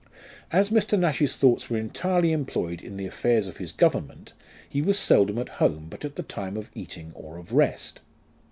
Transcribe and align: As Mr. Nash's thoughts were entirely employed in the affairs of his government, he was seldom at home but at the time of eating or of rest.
As 0.51 0.71
Mr. 0.71 0.97
Nash's 0.97 1.37
thoughts 1.37 1.69
were 1.69 1.77
entirely 1.77 2.31
employed 2.31 2.81
in 2.81 2.97
the 2.97 3.05
affairs 3.05 3.45
of 3.47 3.57
his 3.57 3.71
government, 3.71 4.33
he 4.67 4.81
was 4.81 4.97
seldom 4.97 5.37
at 5.37 5.47
home 5.61 5.85
but 5.91 6.03
at 6.03 6.15
the 6.15 6.23
time 6.23 6.57
of 6.57 6.71
eating 6.73 7.11
or 7.13 7.37
of 7.37 7.51
rest. 7.51 7.99